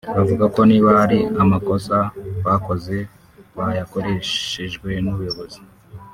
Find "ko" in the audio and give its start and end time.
0.55-0.61